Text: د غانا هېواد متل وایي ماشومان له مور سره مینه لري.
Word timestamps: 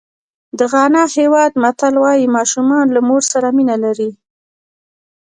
د 0.57 0.59
غانا 0.71 1.03
هېواد 1.17 1.51
متل 1.63 1.95
وایي 2.03 2.27
ماشومان 2.37 2.85
له 2.95 3.01
مور 3.07 3.21
سره 3.31 3.47
مینه 3.57 3.75
لري. 3.83 4.09